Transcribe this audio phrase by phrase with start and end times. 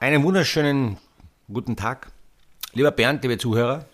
[0.00, 0.98] Einen wunderschönen
[1.50, 2.10] guten Tag.
[2.72, 3.86] Lieber Bernd, liebe Zuhörer.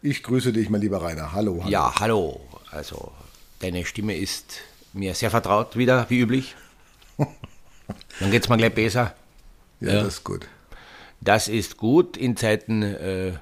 [0.00, 1.32] Ich grüße dich, mein lieber Rainer.
[1.32, 1.70] Hallo, hallo.
[1.70, 2.40] Ja, hallo.
[2.70, 3.12] Also,
[3.58, 4.60] deine Stimme ist
[4.92, 6.54] mir sehr vertraut wieder, wie üblich.
[8.20, 9.14] Dann geht es mal gleich besser.
[9.80, 10.46] Ja, ja, das ist gut.
[11.20, 13.32] Das ist gut in Zeiten äh,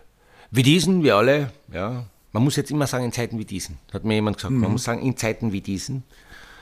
[0.51, 1.53] wie diesen, wie alle.
[1.73, 2.07] Ja.
[2.33, 3.79] Man muss jetzt immer sagen, in Zeiten wie diesen.
[3.93, 4.55] Hat mir jemand gesagt.
[4.55, 4.61] Mhm.
[4.61, 6.05] Man muss sagen, in Zeiten wie diesen.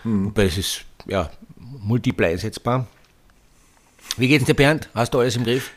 [0.03, 0.27] Mhm.
[0.27, 2.87] Wobei es ist ja, multiple einsetzbar.
[4.17, 4.89] Wie geht's dir, Bernd?
[4.95, 5.71] Hast du alles im Griff?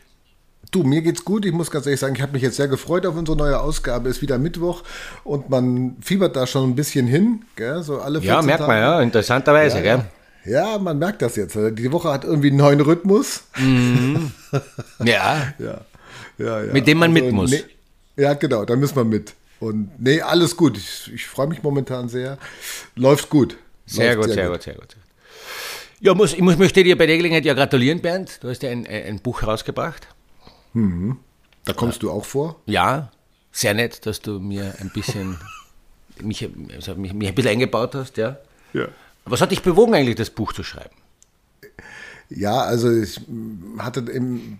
[0.72, 1.46] Du, mir geht's gut.
[1.46, 4.10] Ich muss ganz ehrlich sagen, ich habe mich jetzt sehr gefreut auf unsere neue Ausgabe.
[4.10, 4.84] Es ist wieder Mittwoch
[5.24, 7.44] und man fiebert da schon ein bisschen hin.
[7.56, 7.84] Gell?
[7.84, 8.72] So alle ja, merkt Tage.
[8.72, 9.78] man, ja, interessanterweise.
[9.78, 10.06] Ja, gell?
[10.46, 11.56] Ja, man merkt das jetzt.
[11.56, 13.44] Die Woche hat irgendwie einen neuen Rhythmus.
[13.58, 14.32] Mhm.
[15.04, 15.54] Ja.
[15.60, 15.82] ja.
[16.38, 16.74] Ja, ja.
[16.74, 17.52] Mit dem man also, mit muss.
[17.52, 17.64] Nee,
[18.18, 19.34] ja, genau, da müssen wir mit.
[19.60, 20.78] Und nee, alles gut.
[20.78, 22.38] Ich, ich freue mich momentan sehr.
[22.96, 23.58] Läuft gut.
[23.86, 25.07] Sehr, Läuft gut, sehr, gut, sehr gut, sehr gut.
[26.00, 28.44] Ja, muss, ich muss, möchte dir bei der Gelegenheit ja gratulieren, Bernd.
[28.44, 30.08] Du hast ja ein, ein Buch herausgebracht.
[30.74, 31.18] Mhm.
[31.66, 32.10] Da kommst ja.
[32.10, 32.62] du auch vor?
[32.66, 33.12] Ja,
[33.52, 35.38] sehr nett, dass du mir ein bisschen
[36.22, 38.38] mich, also mich, mich ein bisschen eingebaut hast, ja.
[38.74, 38.88] Ja.
[39.26, 40.96] Was hat dich bewogen, eigentlich das Buch zu schreiben?
[42.30, 43.22] Ja, also ich
[43.78, 44.04] hatte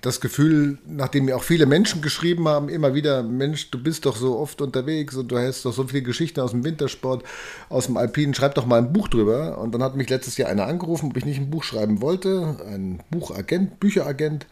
[0.02, 4.16] das Gefühl, nachdem mir auch viele Menschen geschrieben haben, immer wieder, Mensch, du bist doch
[4.16, 7.26] so oft unterwegs und du hast doch so viele Geschichten aus dem Wintersport,
[7.68, 9.58] aus dem Alpinen, schreib doch mal ein Buch drüber.
[9.58, 12.58] Und dann hat mich letztes Jahr einer angerufen, ob ich nicht ein Buch schreiben wollte,
[12.66, 14.46] ein Buchagent, Bücheragent.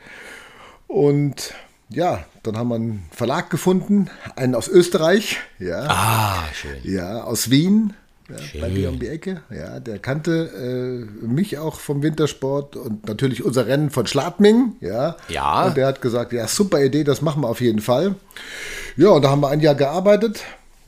[0.88, 1.54] Und
[1.88, 5.86] ja, dann haben wir einen Verlag gefunden, einen aus Österreich, ja.
[5.88, 6.80] Ah, schön.
[6.84, 7.94] Ja, aus Wien
[8.30, 9.42] ja, bei mir um die Ecke.
[9.50, 10.50] Ja, der kannte
[11.22, 14.76] äh, mich auch vom Wintersport und natürlich unser Rennen von Schladming.
[14.82, 15.18] Ja.
[15.28, 15.68] ja.
[15.68, 18.16] Und der hat gesagt, ja, super Idee, das machen wir auf jeden Fall.
[18.98, 20.44] Ja, und da haben wir ein Jahr gearbeitet.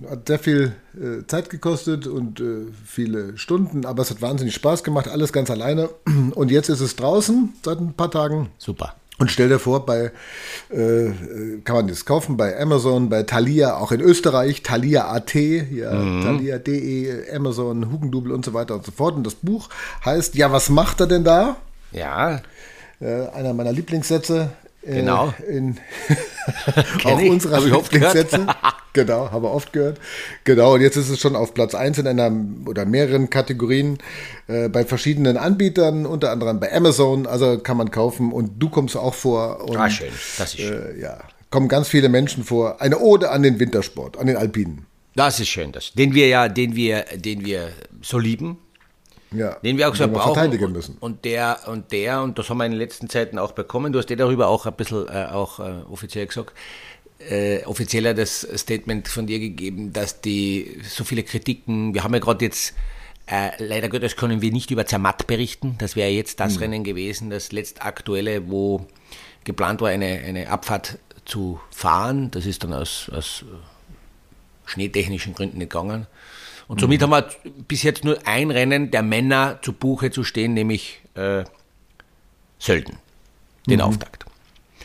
[0.09, 4.83] Hat sehr viel äh, Zeit gekostet und äh, viele Stunden, aber es hat wahnsinnig Spaß
[4.83, 5.89] gemacht, alles ganz alleine.
[6.35, 8.49] Und jetzt ist es draußen seit ein paar Tagen.
[8.58, 8.95] Super.
[9.19, 10.11] Und stell dir vor, bei
[10.69, 11.09] äh,
[11.64, 16.21] kann man das kaufen bei Amazon, bei Thalia, auch in Österreich, Thalia.at, ja, mhm.
[16.23, 19.15] Thalia.de, Amazon, Hugendubel und so weiter und so fort.
[19.15, 19.69] Und das Buch
[20.05, 21.58] heißt, ja, was macht er denn da?
[21.92, 22.42] Ja.
[22.99, 24.52] Äh, einer meiner Lieblingssätze.
[24.83, 25.33] Äh, genau.
[25.47, 25.77] In
[27.03, 28.47] auch unserer Lieblingssätze.
[28.93, 29.99] genau, habe oft gehört.
[30.43, 32.31] Genau, und jetzt ist es schon auf Platz 1 in einer
[32.65, 33.97] oder mehreren Kategorien
[34.47, 38.95] äh, bei verschiedenen Anbietern, unter anderem bei Amazon, also kann man kaufen und du kommst
[38.97, 39.69] auch vor.
[39.69, 40.97] Und, ah, schön, das ist schön.
[40.97, 41.19] Äh, ja,
[41.49, 42.81] kommen ganz viele Menschen vor.
[42.81, 44.86] Eine Ode an den Wintersport, an den Alpinen.
[45.15, 47.69] Das ist schön, das, den wir ja, den wir, den wir
[48.02, 48.59] so lieben.
[49.32, 50.33] Ja, den wir auch so brauchen.
[50.33, 50.98] verteidigen müssen.
[50.99, 53.99] Und der, und der, und das haben wir in den letzten Zeiten auch bekommen, du
[53.99, 56.54] hast dir darüber auch ein bisschen äh, auch äh, offiziell gesagt,
[57.20, 62.20] äh, offizieller das Statement von dir gegeben, dass die so viele Kritiken, wir haben ja
[62.20, 62.73] gerade jetzt,
[63.26, 66.60] äh, leider Gottes können wir nicht über Zermatt berichten, das wäre jetzt das mhm.
[66.60, 68.86] Rennen gewesen, das letztaktuelle, wo
[69.43, 72.32] geplant war, eine, eine Abfahrt zu fahren.
[72.32, 73.43] Das ist dann aus, aus
[74.66, 76.08] schneetechnischen Gründen nicht gegangen.
[76.67, 77.14] Und somit mhm.
[77.14, 81.44] haben wir bis jetzt nur ein Rennen der Männer zu Buche zu stehen, nämlich äh,
[82.60, 82.98] Sölden,
[83.67, 83.82] den mhm.
[83.82, 84.26] Auftakt.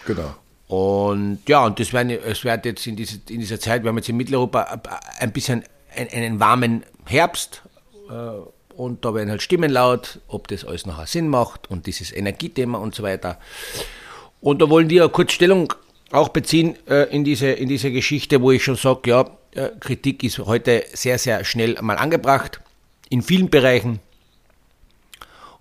[0.07, 0.35] Genau.
[0.69, 3.99] Und ja, und das werden, es wird jetzt in, diese, in dieser Zeit, wir haben
[3.99, 4.81] jetzt in Mitteleuropa
[5.19, 7.63] ein bisschen einen, einen warmen Herbst
[8.09, 8.13] äh,
[8.75, 12.79] und da werden halt Stimmen laut, ob das alles nachher Sinn macht und dieses Energiethema
[12.79, 13.39] und so weiter.
[14.41, 15.75] Und da wollen wir kurz Stellung
[16.11, 19.27] auch beziehen äh, in, diese, in diese Geschichte, wo ich schon sage, ja,
[19.81, 22.61] Kritik ist heute sehr, sehr schnell mal angebracht,
[23.09, 24.01] in vielen Bereichen.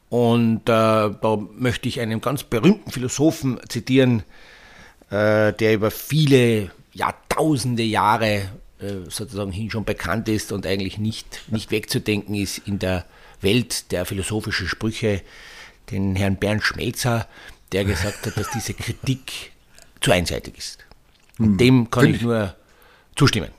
[0.10, 4.24] Und äh, da möchte ich einen ganz berühmten Philosophen zitieren,
[5.10, 11.42] äh, der über viele Jahrtausende Jahre äh, sozusagen hin schon bekannt ist und eigentlich nicht,
[11.50, 13.06] nicht wegzudenken ist in der
[13.40, 15.22] Welt der philosophischen Sprüche,
[15.92, 17.28] den Herrn Bernd Schmelzer,
[17.72, 19.52] der gesagt hat, dass diese Kritik
[20.02, 20.86] zu einseitig ist.
[21.40, 21.58] Und hm.
[21.58, 22.56] dem kann ich nur
[23.16, 23.50] zustimmen.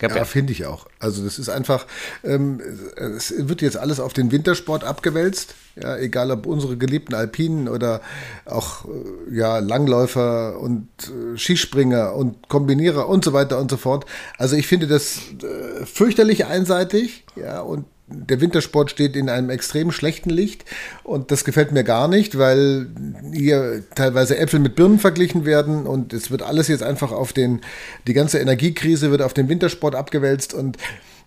[0.00, 0.86] Ja, finde ich auch.
[1.00, 1.86] Also das ist einfach,
[2.22, 2.60] ähm,
[2.96, 5.54] es wird jetzt alles auf den Wintersport abgewälzt.
[5.80, 8.00] Ja, egal ob unsere geliebten Alpinen oder
[8.44, 14.04] auch äh, ja, Langläufer und äh, Skispringer und Kombinierer und so weiter und so fort.
[14.38, 19.90] Also ich finde das äh, fürchterlich einseitig, ja, und der Wintersport steht in einem extrem
[19.90, 20.64] schlechten Licht
[21.04, 22.88] und das gefällt mir gar nicht, weil
[23.32, 27.60] hier teilweise Äpfel mit Birnen verglichen werden und es wird alles jetzt einfach auf den,
[28.06, 30.78] die ganze Energiekrise wird auf den Wintersport abgewälzt und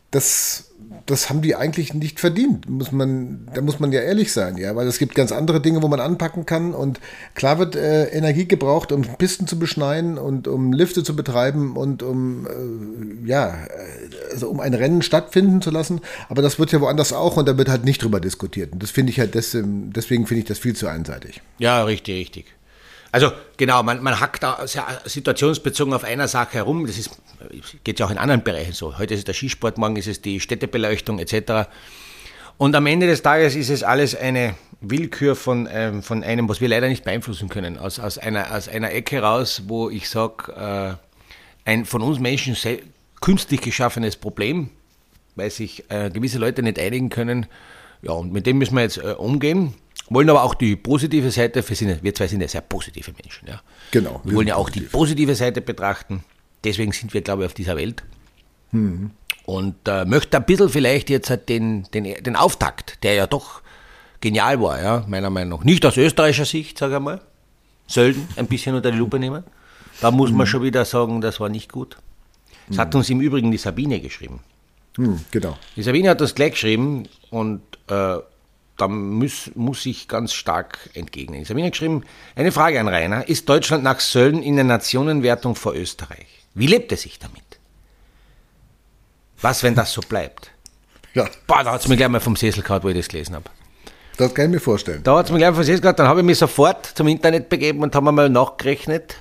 [0.10, 0.71] das
[1.12, 2.70] das haben die eigentlich nicht verdient.
[2.70, 5.82] Muss man, da muss man ja ehrlich sein, ja, weil es gibt ganz andere Dinge,
[5.82, 6.74] wo man anpacken kann.
[6.74, 7.00] Und
[7.36, 12.02] klar wird äh, Energie gebraucht, um Pisten zu beschneien und um Lifte zu betreiben und
[12.02, 13.56] um äh, ja,
[14.32, 16.02] also um ein Rennen stattfinden zu lassen.
[16.30, 18.74] Aber das wird ja woanders auch und da wird halt nicht drüber diskutiert.
[18.74, 21.42] Und das finde ich halt des, deswegen finde ich das viel zu einseitig.
[21.60, 22.46] Ja, richtig, richtig.
[23.12, 24.66] Also genau, man, man hackt da
[25.06, 26.88] situationsbezogen auf einer Sache herum.
[26.88, 27.12] Das ist,
[27.84, 28.98] geht ja auch in anderen Bereichen so.
[28.98, 31.70] Heute ist es der Skisport, morgen ist es die Städtebeleuchtung etc.
[32.58, 36.62] Und am Ende des Tages ist es alles eine Willkür von, ähm, von einem, was
[36.62, 37.78] wir leider nicht beeinflussen können.
[37.78, 40.98] Aus, aus, einer, aus einer Ecke raus, wo ich sage,
[41.66, 42.56] äh, ein von uns Menschen
[43.20, 44.70] künstlich geschaffenes Problem,
[45.36, 47.46] weil sich äh, gewisse Leute nicht einigen können.
[48.02, 49.76] Ja, und mit dem müssen wir jetzt äh, umgehen.
[50.10, 53.48] Wollen aber auch die positive Seite, wir, sind, wir zwei sind ja sehr positive Menschen.
[53.48, 53.62] Ja.
[53.92, 54.22] Genau.
[54.24, 54.84] Wir, wir wollen ja auch positiv.
[54.84, 56.24] die positive Seite betrachten.
[56.64, 58.04] Deswegen sind wir, glaube ich, auf dieser Welt.
[58.72, 59.12] Mhm.
[59.46, 63.62] Und äh, möchte ein bisschen vielleicht jetzt halt den, den, den Auftakt, der ja doch
[64.22, 65.66] genial war, ja, meiner Meinung nach.
[65.66, 67.22] Nicht aus österreichischer Sicht, sage ich mal.
[67.88, 69.44] Sölden ein bisschen unter die Lupe nehmen.
[70.00, 70.38] Da muss mhm.
[70.38, 71.98] man schon wieder sagen, das war nicht gut.
[72.68, 72.82] Das mhm.
[72.82, 74.40] hat uns im Übrigen die Sabine geschrieben.
[74.98, 75.58] Mhm, genau.
[75.76, 78.18] Die Sabine hat das gleich geschrieben und äh,
[78.78, 81.42] da muss, muss ich ganz stark entgegnen.
[81.42, 82.04] Ich habe Ihnen geschrieben,
[82.36, 83.28] eine Frage an Rainer.
[83.28, 86.28] Ist Deutschland nach Sölden in der Nationenwertung vor Österreich?
[86.54, 87.44] Wie lebt es sich damit?
[89.42, 90.52] Was, wenn das so bleibt?
[91.14, 91.28] Ja.
[91.46, 93.50] Boah, da hat es mir gleich mal vom Sessel gehabt, wo ich das gelesen habe.
[94.16, 95.04] Das kann ich mir vorstellen.
[95.04, 97.50] Da hat es mir gleich vom Sessel gehabt, dann habe ich mich sofort zum Internet
[97.50, 99.18] begeben und haben mal nachgerechnet.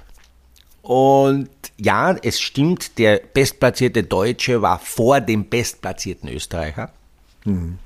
[0.83, 1.49] Und
[1.79, 6.91] ja, es stimmt, der bestplatzierte Deutsche war vor dem bestplatzierten Österreicher.
[7.45, 7.81] Mhm.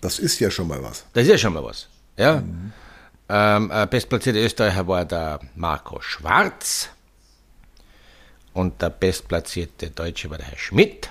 [0.00, 1.04] Das ist ja schon mal was.
[1.12, 1.88] Das ist ja schon mal was.
[2.16, 2.40] Ja.
[2.40, 2.72] Mhm.
[3.28, 6.88] Ähm, äh, bestplatzierter Österreicher war der Marco Schwarz
[8.54, 11.10] und der bestplatzierte Deutsche war der Herr Schmidt.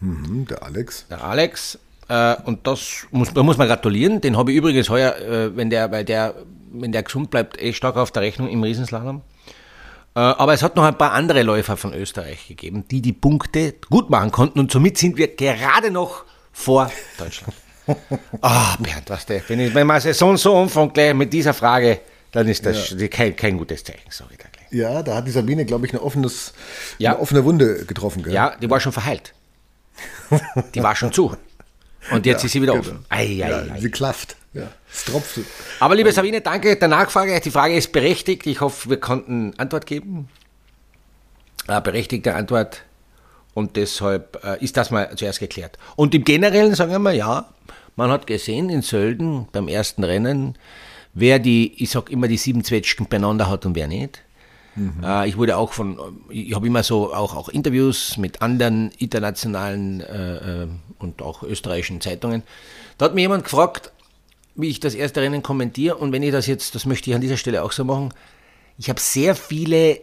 [0.00, 1.06] Mhm, der Alex.
[1.08, 1.78] Der Alex.
[2.08, 4.20] Äh, und das muss, da muss man gratulieren.
[4.20, 6.34] Den habe ich übrigens heuer, äh, wenn der, weil der,
[6.72, 9.22] wenn der gesund bleibt, eh stark auf der Rechnung im Riesenslalom.
[10.14, 13.74] Äh, aber es hat noch ein paar andere Läufer von Österreich gegeben, die die Punkte
[13.88, 17.54] gut machen konnten und somit sind wir gerade noch vor Deutschland.
[18.40, 22.00] Ah, Bernd, was der, wenn, ich, wenn man Saison so umfängt gleich mit dieser Frage,
[22.32, 23.08] dann ist das ja.
[23.08, 24.66] kein, kein gutes Zeichen, sage ich da gleich.
[24.70, 26.52] Ja, da hat die Sabine, glaube ich, eine, offenes,
[26.98, 27.12] ja.
[27.12, 28.22] eine offene Wunde getroffen.
[28.22, 28.32] Gell?
[28.32, 29.34] Ja, die war schon verheilt.
[30.74, 31.36] Die war schon zu.
[32.10, 32.84] Und jetzt ja, ist sie wieder genau.
[32.84, 33.04] offen.
[33.08, 33.80] Ei, ei, ja, ei.
[33.80, 34.36] Sie klafft.
[34.52, 35.40] Ja, es tropft.
[35.80, 37.40] Aber liebe Sabine, danke der Nachfrage.
[37.40, 38.46] Die Frage ist berechtigt.
[38.46, 40.28] Ich hoffe, wir konnten Antwort geben.
[41.66, 42.82] Eine berechtigte Antwort.
[43.54, 45.78] Und deshalb äh, ist das mal zuerst geklärt.
[45.96, 47.48] Und im Generellen sagen wir, ja,
[47.96, 50.56] man hat gesehen in Sölden beim ersten Rennen,
[51.14, 54.20] wer die, ich sag immer, die sieben Zwetschgen beieinander hat und wer nicht.
[54.74, 55.04] Mhm.
[55.04, 55.98] Äh, ich wurde auch von,
[56.28, 60.68] ich habe immer so auch, auch Interviews mit anderen internationalen äh, äh,
[60.98, 62.42] und auch österreichischen Zeitungen.
[62.98, 63.92] Da hat mir jemand gefragt,
[64.56, 67.20] wie ich das erste Rennen kommentiere und wenn ich das jetzt, das möchte ich an
[67.20, 68.12] dieser Stelle auch so machen,
[68.78, 70.00] ich habe sehr viele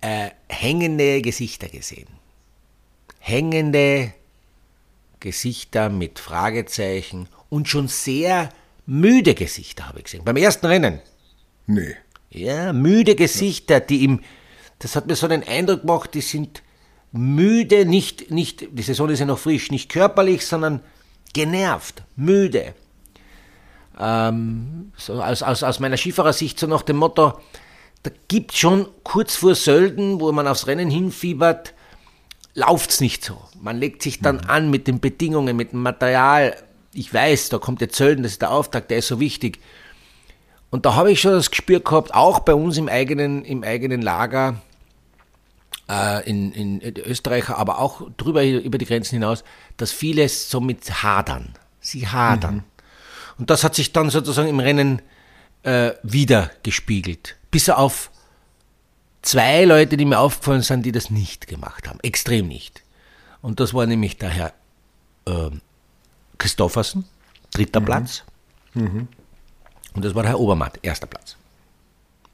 [0.00, 2.17] äh, hängende Gesichter gesehen
[3.18, 4.12] hängende
[5.20, 8.50] Gesichter mit Fragezeichen und schon sehr
[8.86, 10.24] müde Gesichter habe ich gesehen.
[10.24, 11.00] Beim ersten Rennen.
[11.66, 11.96] Nee.
[12.30, 14.20] Ja, müde Gesichter, die ihm,
[14.78, 16.62] das hat mir so einen Eindruck gemacht, die sind
[17.12, 20.80] müde, nicht, nicht, die Saison ist ja noch frisch, nicht körperlich, sondern
[21.32, 22.74] genervt, müde.
[23.98, 27.40] Ähm, so aus, aus, aus meiner Skifahrersicht so nach dem Motto,
[28.02, 31.74] da gibt schon kurz vor Sölden, wo man aufs Rennen hinfiebert,
[32.58, 33.40] läuft es nicht so.
[33.60, 34.50] Man legt sich dann mhm.
[34.50, 36.56] an mit den Bedingungen, mit dem Material.
[36.92, 39.60] Ich weiß, da kommt der Zölden, das ist der Auftrag, der ist so wichtig.
[40.70, 44.02] Und da habe ich schon das Gespür gehabt, auch bei uns im eigenen, im eigenen
[44.02, 44.60] Lager,
[45.88, 49.44] äh, in, in, in Österreich, aber auch drüber über die Grenzen hinaus,
[49.76, 51.54] dass viele so mit hadern.
[51.80, 52.56] Sie hadern.
[52.56, 52.64] Mhm.
[53.38, 55.00] Und das hat sich dann sozusagen im Rennen
[55.62, 57.36] äh, wieder gespiegelt.
[57.50, 58.10] Bis auf
[59.22, 61.98] zwei Leute, die mir aufgefallen sind, die das nicht gemacht haben.
[62.02, 62.82] Extrem nicht.
[63.42, 64.52] Und das war nämlich der Herr
[65.26, 65.50] äh,
[66.38, 67.04] Christoffersen,
[67.52, 67.84] dritter mhm.
[67.84, 68.24] Platz.
[68.74, 69.08] Mhm.
[69.94, 71.36] Und das war der Herr Obermatt, erster Platz.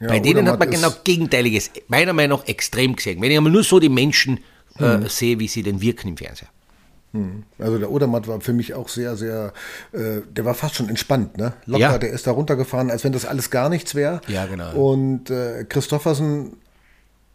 [0.00, 3.20] Ja, Bei denen Obermatt hat man genau Gegenteiliges, meiner Meinung nach, extrem gesehen.
[3.20, 4.40] Wenn ich einmal nur so die Menschen
[4.78, 5.08] äh, mhm.
[5.08, 6.48] sehe, wie sie denn wirken im Fernseher.
[7.12, 7.44] Mhm.
[7.58, 9.52] Also der Odermatt war für mich auch sehr, sehr,
[9.92, 11.54] äh, der war fast schon entspannt, ne?
[11.64, 11.98] Locker, ja.
[11.98, 14.20] der ist da runtergefahren, als wenn das alles gar nichts wäre.
[14.26, 14.74] Ja, genau.
[14.74, 16.56] Und äh, Christoffersen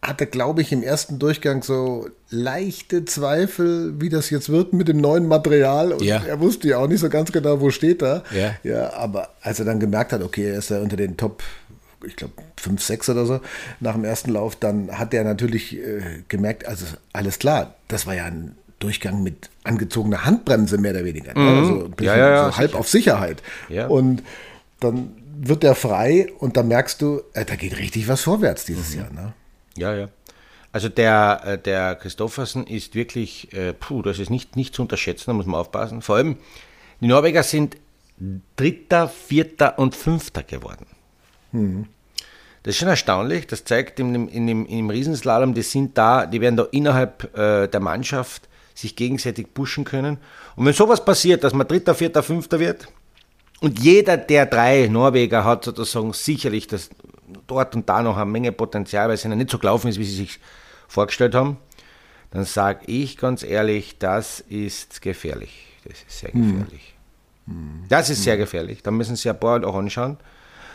[0.02, 4.98] hatte, glaube ich, im ersten Durchgang so leichte Zweifel, wie das jetzt wird mit dem
[4.98, 5.92] neuen Material.
[5.92, 6.22] Und ja.
[6.26, 8.22] er wusste ja auch nicht so ganz genau, wo steht er.
[8.34, 8.54] Ja.
[8.62, 11.42] ja, aber als er dann gemerkt hat, okay, er ist ja unter den Top,
[12.06, 13.40] ich glaube, 5, 6 oder so
[13.80, 18.14] nach dem ersten Lauf, dann hat er natürlich äh, gemerkt, also alles klar, das war
[18.14, 21.34] ja ein Durchgang mit angezogener Handbremse mehr oder weniger.
[21.34, 21.40] Ne?
[21.40, 21.58] Mhm.
[21.58, 23.42] Also ja, ja, so halb auf Sicherheit.
[23.88, 24.22] Und
[24.80, 25.10] dann
[25.42, 29.00] wird er frei und da merkst du, äh, da geht richtig was vorwärts dieses mhm.
[29.00, 29.12] Jahr.
[29.12, 29.32] Ne?
[29.76, 30.08] Ja, ja.
[30.72, 35.24] Also der, äh, der Christoffersen ist wirklich, äh, puh, das ist nicht, nicht zu unterschätzen,
[35.28, 36.00] da muss man aufpassen.
[36.02, 36.36] Vor allem,
[37.00, 37.76] die Norweger sind
[38.56, 40.86] Dritter, Vierter und Fünfter geworden.
[41.52, 41.86] Mhm.
[42.62, 43.46] Das ist schon erstaunlich.
[43.46, 46.66] Das zeigt in dem, in dem, in dem Riesenslalom, die sind da, die werden da
[46.70, 50.18] innerhalb äh, der Mannschaft sich gegenseitig pushen können.
[50.56, 52.88] Und wenn sowas passiert, dass man Dritter, Vierter, Fünfter wird,
[53.60, 56.88] und jeder der drei Norweger hat sozusagen sicherlich das
[57.46, 60.04] dort und da noch eine Menge Potenzial, weil es ihnen nicht so gelaufen ist, wie
[60.04, 60.40] sie sich
[60.88, 61.56] vorgestellt haben,
[62.30, 65.66] dann sage ich ganz ehrlich, das ist gefährlich.
[65.84, 66.58] Das ist sehr hm.
[66.58, 66.94] gefährlich.
[67.46, 67.84] Hm.
[67.88, 68.82] Das ist sehr gefährlich.
[68.82, 70.18] Da müssen Sie ein paar auch anschauen.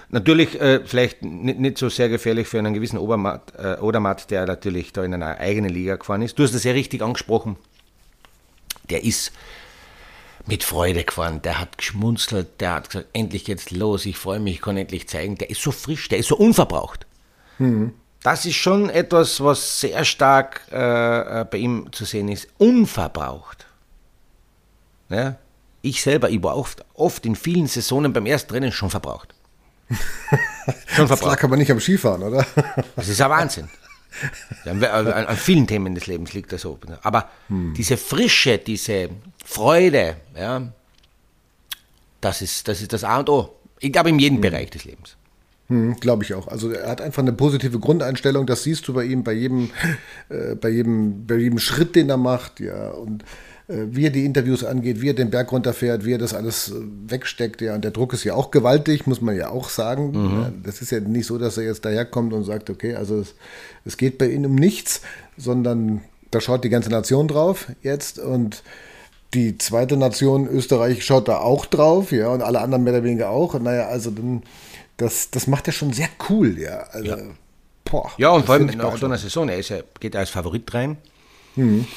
[0.09, 4.45] Natürlich äh, vielleicht nicht, nicht, so sehr gefährlich für einen gewissen Obermatt, äh, Odermatt, der
[4.45, 6.37] natürlich da in einer eigenen Liga gefahren ist.
[6.37, 7.57] Du hast das sehr richtig angesprochen.
[8.89, 9.31] Der ist
[10.47, 14.55] mit Freude gefahren, der hat geschmunzelt, der hat gesagt, endlich geht's los, ich freue mich,
[14.55, 15.37] ich kann endlich zeigen.
[15.37, 17.05] Der ist so frisch, der ist so unverbraucht.
[17.57, 17.93] Mhm.
[18.21, 22.47] Das ist schon etwas, was sehr stark äh, äh bei ihm zu sehen ist.
[22.57, 23.67] Unverbraucht.
[25.09, 25.37] Ja?
[25.81, 29.35] Ich selber, ich war oft, oft in vielen Saisonen beim ersten Rennen schon verbraucht.
[30.87, 31.11] schon verbraucht.
[31.11, 32.45] Das lag aber nicht am Skifahren, oder?
[32.95, 33.69] Das ist ein Wahnsinn.
[34.65, 36.79] An, an, vielen Themen des Lebens liegt das so.
[37.01, 37.73] Aber hm.
[37.75, 39.09] diese Frische, diese
[39.43, 40.71] Freude, ja,
[42.21, 43.55] das ist, das ist das A und O.
[43.79, 44.41] Ich glaube, in jedem hm.
[44.41, 45.15] Bereich des Lebens.
[45.67, 46.47] Hm, Glaube ich auch.
[46.47, 48.45] Also er hat einfach eine positive Grundeinstellung.
[48.45, 49.71] Das siehst du bei ihm bei jedem,
[50.29, 52.59] äh, bei jedem, bei jedem Schritt, den er macht.
[52.59, 53.23] Ja und
[53.67, 56.75] wie er die Interviews angeht, wie er den Berg runterfährt, wie er das alles äh,
[57.07, 57.61] wegsteckt.
[57.61, 60.11] Ja, und der Druck ist ja auch gewaltig, muss man ja auch sagen.
[60.11, 60.63] Mhm.
[60.63, 63.33] Das ist ja nicht so, dass er jetzt daherkommt und sagt, okay, also es,
[63.83, 65.01] es geht bei ihm um nichts,
[65.35, 68.61] sondern da schaut die ganze Nation drauf jetzt und
[69.33, 73.31] die zweite Nation, Österreich, schaut da auch drauf, ja, und alle anderen mehr oder weniger
[73.31, 73.55] auch.
[73.55, 74.43] Und naja, also dann,
[74.97, 76.85] das, das macht er schon sehr cool, ja.
[76.91, 77.17] Also, ja.
[77.83, 80.97] Boah, ja, und vor allem in einer Saison, er ist ja, geht als Favorit rein.
[81.55, 81.87] Mhm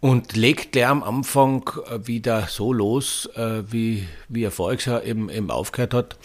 [0.00, 4.52] und legt der am Anfang äh, wieder so los, äh, wie, wie er
[4.86, 6.16] Jahr eben, eben aufgehört hat.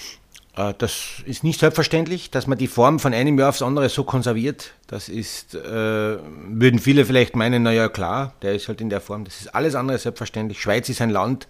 [0.55, 4.03] Äh, das ist nicht selbstverständlich, dass man die Form von einem Jahr aufs andere so
[4.03, 4.73] konserviert.
[4.87, 9.23] Das ist, würden viele vielleicht meinen, naja klar, der ist halt in der Form.
[9.23, 10.61] Das ist alles andere selbstverständlich.
[10.61, 11.47] Schweiz ist ein Land,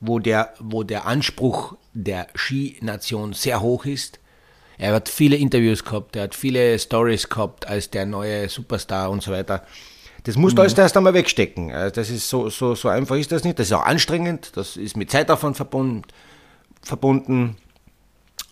[0.00, 4.20] wo der, wo der Anspruch der Skination sehr hoch ist.
[4.78, 9.22] Er hat viele Interviews gehabt, er hat viele Stories gehabt als der neue Superstar und
[9.22, 9.66] so weiter.
[10.28, 10.64] Das musst du mhm.
[10.64, 11.72] alles erst einmal wegstecken.
[11.72, 13.58] Also das ist so, so, so einfach ist das nicht.
[13.58, 16.02] Das ist auch anstrengend, das ist mit Zeitaufwand verbunden,
[16.82, 17.56] verbunden.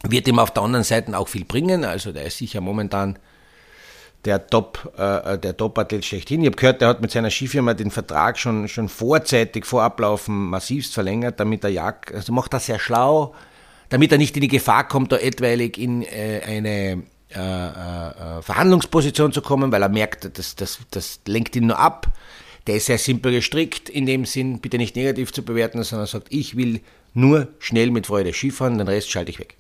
[0.03, 1.85] Wird ihm auf der anderen Seite auch viel bringen.
[1.85, 3.19] Also der ist sicher momentan
[4.25, 6.41] der Top, äh, der Top-Athlet schlechthin.
[6.41, 10.47] Ich habe gehört, der hat mit seiner Skifirma den Vertrag schon, schon vorzeitig vor Ablaufen
[10.49, 13.35] massivst verlängert, damit er Jagd, also macht das sehr schlau,
[13.91, 17.03] damit er nicht in die Gefahr kommt, da etwaig in äh, eine
[17.37, 22.09] äh, äh, Verhandlungsposition zu kommen, weil er merkt, das, das, das lenkt ihn nur ab.
[22.67, 26.29] Der ist sehr simpel gestrickt, in dem Sinn, bitte nicht negativ zu bewerten, sondern sagt,
[26.31, 26.81] ich will
[27.15, 29.57] nur schnell mit Freude Skifahren, den Rest schalte ich weg.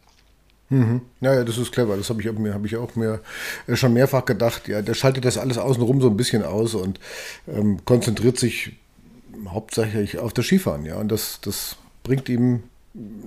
[0.69, 1.03] Mhm.
[1.21, 1.97] Ja, das ist clever.
[1.97, 3.21] Das habe ich, hab ich auch mir
[3.67, 4.67] äh, schon mehrfach gedacht.
[4.69, 6.99] Ja, der schaltet das alles außenrum so ein bisschen aus und
[7.47, 8.73] ähm, konzentriert sich
[9.49, 10.85] hauptsächlich auf das Skifahren.
[10.85, 12.65] Ja, und das, das bringt ihm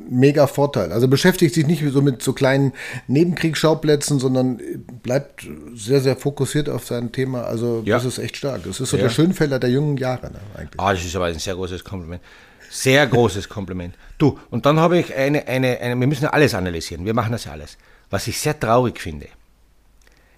[0.10, 0.92] mega Vorteil.
[0.92, 2.74] Also beschäftigt sich nicht so mit so kleinen
[3.08, 4.60] Nebenkriegsschauplätzen, sondern
[5.04, 7.44] bleibt sehr, sehr fokussiert auf sein Thema.
[7.44, 7.98] Also ja.
[7.98, 8.64] das ist echt stark.
[8.64, 9.04] Das ist so ja.
[9.04, 10.80] der Schönfelder der jungen Jahre ne, eigentlich.
[10.80, 12.22] Ah, das ist aber ein sehr großes Kompliment.
[12.70, 13.96] Sehr großes Kompliment.
[14.18, 17.32] Du, und dann habe ich eine, eine, eine, wir müssen ja alles analysieren, wir machen
[17.32, 17.78] das ja alles.
[18.10, 19.28] Was ich sehr traurig finde,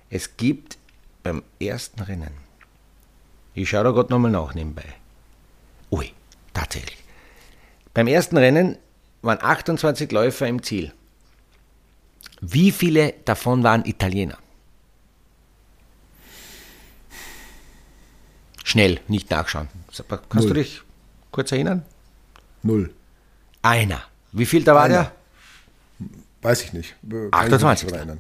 [0.10, 0.78] es gibt
[1.24, 2.32] beim ersten Rennen,
[3.54, 4.86] ich schaue da gerade nochmal nach nebenbei,
[5.92, 6.12] ui,
[6.54, 7.04] tatsächlich,
[7.94, 8.78] beim ersten Rennen
[9.22, 10.94] waren 28 Läufer im Ziel.
[12.42, 14.38] Wie viele davon waren Italiener?
[18.64, 19.68] Schnell, nicht nachschauen.
[20.08, 20.48] Kannst Null.
[20.48, 20.82] du dich
[21.32, 21.84] kurz erinnern?
[22.64, 22.94] Null.
[23.62, 24.02] Einer.
[24.32, 25.12] Wie viel da war Einer.
[26.00, 26.10] der?
[26.42, 26.96] Weiß ich nicht.
[27.10, 27.90] Kann 28.
[27.92, 28.18] Ich nicht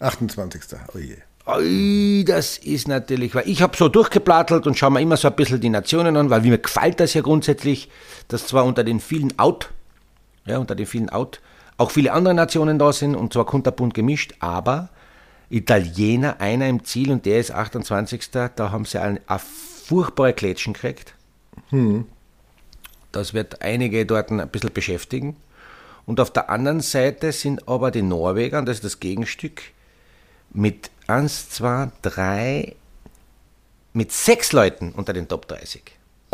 [0.00, 0.62] 28.
[0.94, 1.16] Oh je.
[1.46, 5.36] Ui, das ist natürlich, weil ich habe so durchgeplattelt und schaue mir immer so ein
[5.36, 7.90] bisschen die Nationen an, weil mir gefällt das ja grundsätzlich,
[8.28, 9.70] dass zwar unter den vielen Out-
[10.46, 11.40] ja, unter den vielen Out,
[11.76, 14.90] auch viele andere Nationen da sind und zwar kunterbunt gemischt, aber
[15.50, 18.30] Italiener, einer im Ziel und der ist 28.
[18.30, 21.14] Da haben sie eine, eine furchtbare Klätschen gekriegt.
[21.70, 22.06] Hm.
[23.12, 25.36] Das wird einige dort ein bisschen beschäftigen.
[26.06, 29.62] Und auf der anderen Seite sind aber die Norweger, und das ist das Gegenstück,
[30.50, 32.74] mit 1, 2, 3,
[33.92, 35.82] mit sechs Leuten unter den Top 30.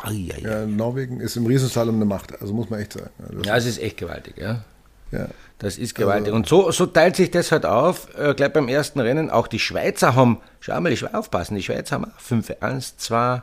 [0.08, 3.10] Ja, Norwegen ist im Riesenslalom eine Macht, also muss man echt sagen.
[3.18, 4.64] Das ja, es ist echt gewaltig, ja.
[5.12, 5.28] ja.
[5.58, 6.32] Das ist gewaltig.
[6.32, 9.30] Also, und so, so teilt sich das halt auf, äh, gleich beim ersten Rennen.
[9.30, 13.42] Auch die Schweizer haben, schau mal, ich will aufpassen, die Schweizer haben fünf, eins, zwei,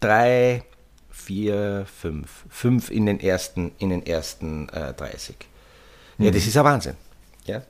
[0.00, 0.64] drei,
[1.10, 2.44] vier, fünf.
[2.48, 5.36] Fünf in den ersten, in den ersten äh, 30.
[6.18, 6.34] Ja, mhm.
[6.34, 6.94] das ist ein Wahnsinn.
[7.44, 7.62] Ja.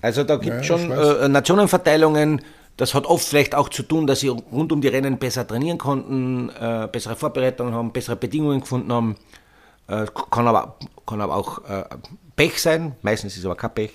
[0.00, 2.42] Also da gibt es ja, schon äh, Nationenverteilungen.
[2.80, 5.76] Das hat oft vielleicht auch zu tun, dass sie rund um die Rennen besser trainieren
[5.76, 9.16] konnten, äh, bessere Vorbereitungen haben, bessere Bedingungen gefunden haben.
[9.86, 11.84] Äh, kann, aber, kann aber auch äh,
[12.36, 12.96] Pech sein.
[13.02, 13.90] Meistens ist es aber kein Pech.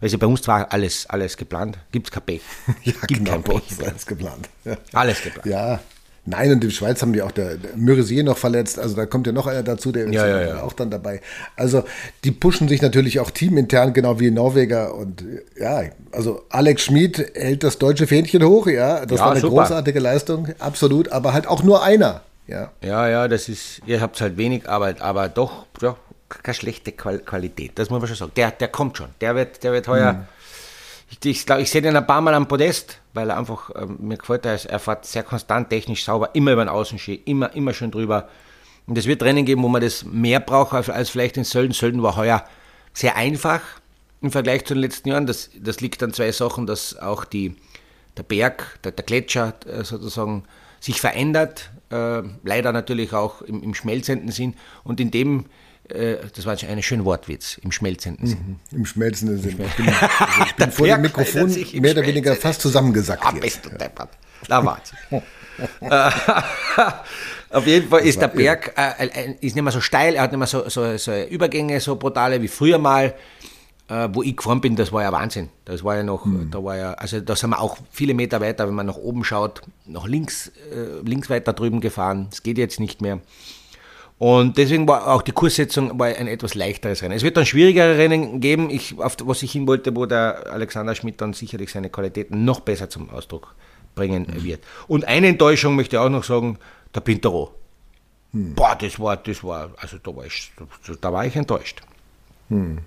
[0.00, 1.78] Also bei uns war alles, alles geplant.
[1.90, 2.42] Gibt es kein Pech.
[2.84, 3.62] ja, Gibt genau, kein Pech.
[3.84, 4.48] alles geplant.
[4.64, 4.76] Ja.
[4.92, 5.46] Alles geplant.
[5.46, 5.80] Ja,
[6.28, 8.78] Nein, und in der Schweiz haben die auch der, der Mürisier noch verletzt.
[8.78, 11.20] Also da kommt ja noch einer dazu, der ja, ist ja, auch dann dabei.
[11.56, 11.84] Also
[12.24, 14.94] die pushen sich natürlich auch teamintern, genau wie Norweger.
[14.94, 15.24] Und
[15.58, 18.66] ja, also Alex Schmid hält das deutsche Fähnchen hoch.
[18.66, 19.62] Ja, das war eine super.
[19.62, 21.10] großartige Leistung, absolut.
[21.12, 22.20] Aber halt auch nur einer.
[22.46, 25.96] Ja, ja, ja das ist, ihr habt halt wenig Arbeit, aber doch, ja,
[26.28, 27.72] keine schlechte Qualität.
[27.76, 28.32] Das muss man schon sagen.
[28.36, 29.08] Der, der kommt schon.
[29.22, 30.12] Der wird, der wird heuer.
[30.12, 30.37] Mhm
[31.10, 33.96] ich, ich glaube, ich sehe den ein paar Mal am Podest, weil er einfach, ähm,
[34.00, 37.72] mir gefällt, er, er fährt sehr konstant, technisch sauber, immer über den Außenski, immer, immer
[37.72, 38.28] schön drüber.
[38.86, 41.72] Und es wird Rennen geben, wo man das mehr braucht als, als vielleicht in Sölden.
[41.72, 42.44] Sölden war heuer
[42.92, 43.60] sehr einfach
[44.20, 45.26] im Vergleich zu den letzten Jahren.
[45.26, 47.54] Das, das liegt an zwei Sachen, dass auch die,
[48.16, 50.44] der Berg, der, der Gletscher äh, sozusagen
[50.80, 54.54] sich verändert, äh, leider natürlich auch im, im schmelzenden Sinn.
[54.84, 55.44] Und in dem äh,
[55.88, 58.58] das war ein schöner Wortwitz, im schmelzenden Sinn.
[58.70, 59.58] Mhm, Im schmelzenden Sinn.
[59.58, 63.24] Ich bin, also ich bin vor dem Mikrofon mehr oder weniger fast zusammengesackt.
[63.24, 64.10] Ah, bist du deppert.
[64.46, 64.92] Da war's.
[67.50, 70.32] Auf jeden Fall ist der Berg äh, äh, ist nicht mehr so steil, er hat
[70.32, 73.14] nicht mehr so, so, so Übergänge, so brutale wie früher mal.
[73.90, 75.48] Äh, wo ich gefahren bin, das war ja Wahnsinn.
[75.64, 76.50] Das war ja noch, mhm.
[76.50, 79.24] da war ja, also da sind wir auch viele Meter weiter, wenn man nach oben
[79.24, 82.28] schaut, nach links, äh, links weiter drüben gefahren.
[82.30, 83.20] Es geht jetzt nicht mehr.
[84.18, 87.14] Und deswegen war auch die Kurssetzung war ein etwas leichteres Rennen.
[87.14, 90.94] Es wird dann schwierigere Rennen geben, ich, auf was ich hin wollte, wo der Alexander
[90.96, 93.54] Schmidt dann sicherlich seine Qualitäten noch besser zum Ausdruck
[93.94, 94.42] bringen mhm.
[94.42, 94.64] wird.
[94.88, 96.58] Und eine Enttäuschung möchte ich auch noch sagen,
[96.94, 97.54] der Pintero.
[98.32, 98.54] Mhm.
[98.54, 100.52] Boah, das war, das war, also da war ich,
[101.00, 101.82] da war ich enttäuscht.
[102.48, 102.78] Mhm.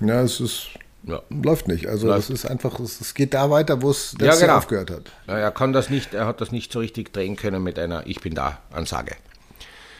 [0.00, 0.68] Ja, es ist,
[1.02, 1.20] ja.
[1.30, 1.88] läuft nicht.
[1.88, 2.30] Also läuft.
[2.30, 4.58] es ist einfach, es, geht da weiter, wo es letztes ja, genau.
[4.58, 5.10] aufgehört hat.
[5.26, 8.06] Ja, er kann das nicht, er hat das nicht so richtig drehen können mit einer
[8.06, 9.16] Ich bin da Ansage.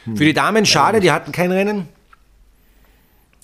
[0.05, 1.87] Für die Damen schade, die hatten kein Rennen.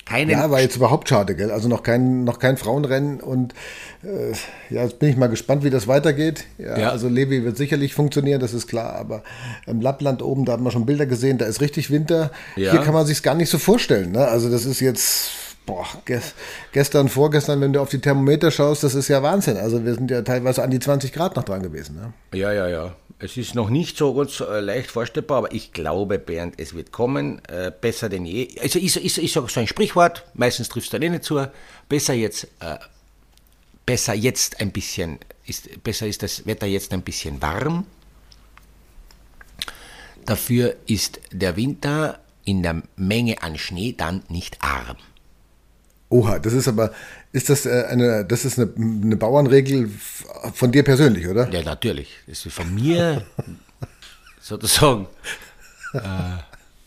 [0.06, 1.50] Keine ja, war jetzt überhaupt schade, gell?
[1.50, 3.54] Also noch kein, noch kein Frauenrennen und
[4.04, 4.30] äh,
[4.72, 6.44] ja, jetzt bin ich mal gespannt, wie das weitergeht.
[6.58, 6.90] Ja, ja.
[6.90, 9.24] Also Levi wird sicherlich funktionieren, das ist klar, aber
[9.66, 12.30] im Lappland oben, da hat man schon Bilder gesehen, da ist richtig Winter.
[12.54, 12.70] Ja.
[12.70, 14.12] Hier kann man sich gar nicht so vorstellen.
[14.12, 14.28] Ne?
[14.28, 15.32] Also das ist jetzt,
[15.66, 15.84] boah,
[16.70, 19.56] gestern, vorgestern, wenn du auf die Thermometer schaust, das ist ja Wahnsinn.
[19.56, 21.96] Also wir sind ja teilweise an die 20 Grad noch dran gewesen.
[21.96, 22.12] Ne?
[22.38, 22.94] Ja, ja, ja.
[23.18, 26.92] Es ist noch nicht so ganz äh, leicht vorstellbar, aber ich glaube, Bernd, es wird
[26.92, 27.42] kommen.
[27.46, 28.48] Äh, besser denn je.
[28.60, 31.46] Also ich, ich sage so ein Sprichwort, meistens es da nicht zu.
[31.88, 32.76] Besser jetzt, äh,
[33.86, 37.86] besser jetzt ein bisschen, ist, besser ist das Wetter jetzt ein bisschen warm.
[40.26, 44.98] Dafür ist der Winter in der Menge an Schnee dann nicht arm.
[46.08, 46.92] Oha, das ist aber,
[47.32, 49.90] ist das äh, eine, das ist eine, eine Bauernregel
[50.54, 51.50] von dir persönlich, oder?
[51.50, 52.08] Ja, natürlich.
[52.26, 53.24] Das ist von mir
[54.40, 55.08] sozusagen
[55.92, 55.98] äh,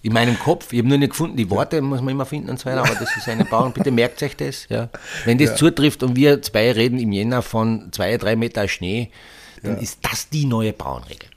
[0.02, 0.72] in meinem Kopf.
[0.72, 2.96] Ich habe nur nicht gefunden, die Worte muss man immer finden und so weiter, aber
[2.96, 4.68] das ist eine Bauern, bitte merkt euch das.
[4.70, 4.90] Ja.
[5.26, 5.56] Wenn das ja.
[5.58, 9.12] zutrifft und wir zwei reden im Jänner von zwei, drei Meter Schnee,
[9.64, 9.82] dann ja.
[9.82, 11.30] ist das die neue Bauernregel.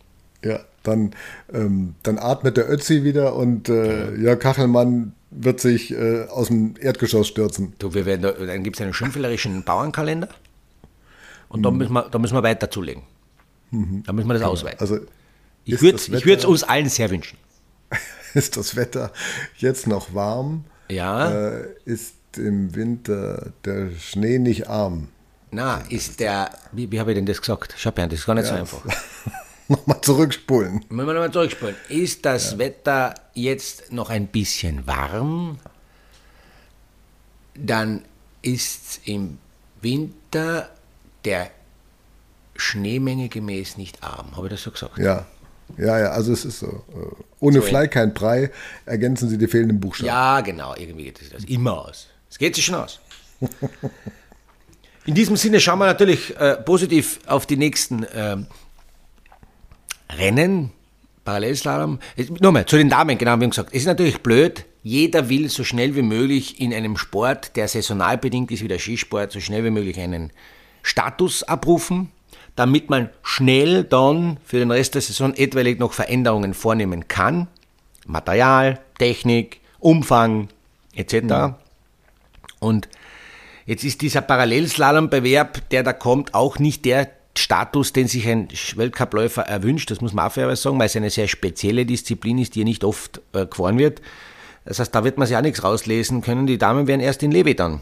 [0.45, 1.15] Ja, dann,
[1.53, 6.75] ähm, dann atmet der Ötzi wieder und äh, ja, Kachelmann wird sich äh, aus dem
[6.79, 7.75] Erdgeschoss stürzen.
[7.79, 10.29] Du, wir werden, dann gibt es einen schimpflerischen Bauernkalender
[11.49, 11.65] und mhm.
[11.65, 13.03] da, müssen wir, da müssen wir weiter zulegen.
[13.71, 14.03] Mhm.
[14.07, 14.53] Da müssen wir das genau.
[14.53, 14.81] ausweiten.
[14.81, 14.99] Also
[15.65, 17.39] ich würde es uns allen sehr wünschen.
[18.35, 19.13] Ist das Wetter
[19.59, 20.65] jetzt noch warm?
[20.89, 21.31] Ja.
[21.31, 25.09] Äh, ist im Winter der Schnee nicht arm?
[25.51, 27.75] Na, ist der, wie, wie habe ich denn das gesagt?
[27.77, 28.85] Schau, Bernd, das ist gar nicht ja, so einfach.
[29.69, 30.85] nochmal zurückspulen.
[30.89, 31.77] Wenn wir nochmal zurückspulen.
[31.89, 32.59] Ist das ja.
[32.59, 35.59] Wetter jetzt noch ein bisschen warm,
[37.55, 38.03] dann
[38.43, 39.39] ist im
[39.81, 40.71] Winter
[41.25, 41.51] der
[42.57, 44.37] Schneemenge gemäß nicht arm.
[44.37, 44.99] Habe ich das so gesagt?
[44.99, 45.27] Ja.
[45.79, 46.67] Ja, ja, also es ist so.
[46.67, 48.51] Äh, ohne so Fly kein Brei,
[48.85, 50.07] ergänzen Sie die fehlenden Buchstaben.
[50.07, 52.09] Ja, genau, irgendwie geht es das immer aus.
[52.31, 53.01] Es geht sich schon aus.
[55.05, 58.37] In diesem Sinne schauen wir natürlich äh, positiv auf die nächsten äh,
[60.17, 60.71] Rennen,
[61.25, 61.99] Parallelslalom.
[62.41, 63.71] Nochmal, zu den Damen, genau, wie gesagt.
[63.73, 64.65] Es ist natürlich blöd.
[64.83, 68.81] Jeder will so schnell wie möglich in einem Sport, der saisonal bedingt ist wie der
[68.81, 70.33] Skisport, so schnell wie möglich einen
[70.83, 72.11] Status abrufen,
[72.57, 77.47] damit man schnell dann für den Rest der Saison etwaig noch Veränderungen vornehmen kann.
[78.07, 80.49] Material, Technik, Umfang
[80.95, 81.15] etc.
[81.23, 81.55] Mhm.
[82.59, 82.89] Und
[83.67, 87.09] jetzt ist dieser Parallelslalom-Bewerb, der da kommt, auch nicht der
[87.43, 91.11] Status, den sich ein Weltcupläufer erwünscht, das muss man auch fairerweise sagen, weil es eine
[91.11, 94.01] sehr spezielle Disziplin ist, die ja nicht oft äh, gefahren wird.
[94.65, 96.47] Das heißt, da wird man sich auch nichts rauslesen können.
[96.47, 97.81] Die Damen werden erst in Levi dann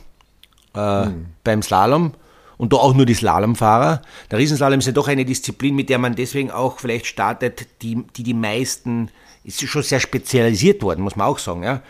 [0.75, 1.27] äh, mhm.
[1.45, 2.15] beim Slalom
[2.57, 4.03] und da auch nur die Slalomfahrer.
[4.31, 8.05] Der Riesenslalom ist ja doch eine Disziplin, mit der man deswegen auch vielleicht startet, die
[8.17, 9.11] die, die meisten,
[9.45, 11.63] ist schon sehr spezialisiert worden, muss man auch sagen.
[11.63, 11.83] Ja.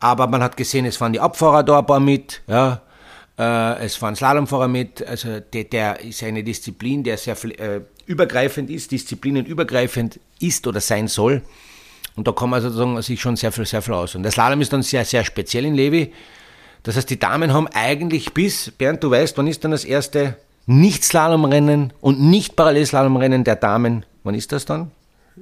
[0.00, 2.82] Aber man hat gesehen, es fahren die Abfahrer da ein paar mit, ja.
[3.38, 5.06] Äh, es fahren Slalomfahrer mit.
[5.06, 11.08] Also der, der ist eine Disziplin, der sehr äh, übergreifend ist, disziplinenübergreifend ist oder sein
[11.08, 11.42] soll.
[12.14, 14.14] Und da kann man sozusagen sich schon sehr viel, sehr viel aus.
[14.14, 16.12] Und der Slalom ist dann sehr, sehr speziell in Levi.
[16.82, 20.36] Das heißt, die Damen haben eigentlich bis, Bernd, du weißt, wann ist dann das erste
[20.66, 24.04] Nicht-Slalomrennen und Nicht-Parallelslalomrennen der Damen?
[24.24, 24.90] Wann ist das dann?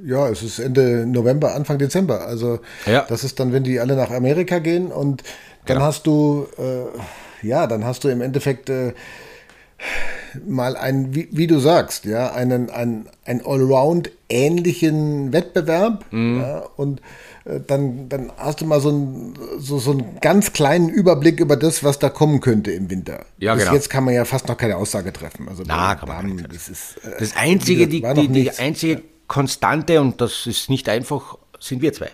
[0.05, 2.27] Ja, es ist Ende November, Anfang Dezember.
[2.27, 3.05] Also ja.
[3.09, 5.23] das ist dann, wenn die alle nach Amerika gehen und
[5.67, 5.87] dann genau.
[5.87, 6.99] hast du, äh,
[7.43, 8.93] ja, dann hast du im Endeffekt äh,
[10.47, 16.41] mal einen, wie, wie, du sagst, ja, einen, einen, einen Allround ähnlichen Wettbewerb mhm.
[16.41, 17.01] ja, und
[17.45, 21.57] äh, dann, dann hast du mal so, ein, so, so einen ganz kleinen Überblick über
[21.57, 23.25] das, was da kommen könnte im Winter.
[23.39, 23.75] Ja, Bis genau.
[23.75, 25.49] jetzt kann man ja fast noch keine Aussage treffen.
[25.49, 26.53] Also Na, kann man nicht.
[26.53, 31.39] Das, ist, äh, das einzige, die, die, die einzige Konstante, und das ist nicht einfach,
[31.59, 32.11] sind wir zwei.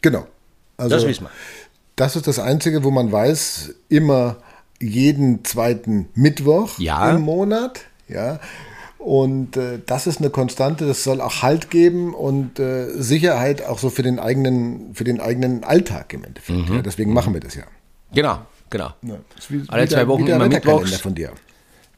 [0.00, 0.26] Genau.
[0.76, 1.30] Also, das wissen wir.
[1.96, 4.36] Das ist das Einzige, wo man weiß, immer
[4.80, 7.10] jeden zweiten Mittwoch ja.
[7.10, 7.80] im Monat.
[8.08, 8.40] Ja.
[8.98, 13.80] Und äh, das ist eine Konstante, das soll auch Halt geben und äh, Sicherheit auch
[13.80, 16.68] so für den eigenen, für den eigenen Alltag im Endeffekt.
[16.68, 16.76] Mhm.
[16.76, 17.64] Ja, deswegen machen wir das ja.
[18.14, 18.38] Genau,
[18.70, 18.92] genau.
[19.02, 19.16] Ja,
[19.68, 21.32] Alle zwei Wochen immer Mittwochs von dir.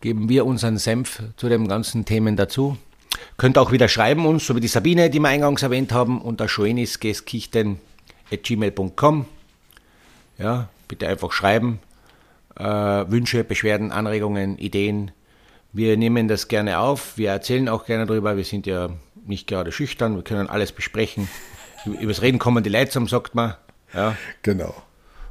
[0.00, 2.78] geben wir unseren Senf zu den ganzen Themen dazu.
[3.36, 6.48] Könnt auch wieder schreiben uns, so wie die Sabine, die wir eingangs erwähnt haben, unter
[6.48, 9.26] schoenisgeskichten.gmail.com.
[10.38, 11.80] Ja, bitte einfach schreiben.
[12.56, 15.10] Äh, Wünsche, Beschwerden, Anregungen, Ideen,
[15.74, 18.90] wir nehmen das gerne auf, wir erzählen auch gerne darüber, wir sind ja
[19.26, 21.28] nicht gerade schüchtern, wir können alles besprechen.
[21.84, 23.54] Übers Reden kommen die Leute zum, sagt man.
[23.92, 24.16] Ja.
[24.42, 24.74] Genau.